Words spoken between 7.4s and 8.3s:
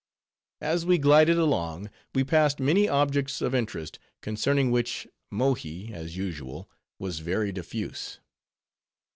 diffuse.